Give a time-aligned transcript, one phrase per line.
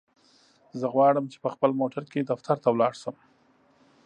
[0.79, 3.15] زه غواړم چی په خپل موټرکی دفترته لاړشم.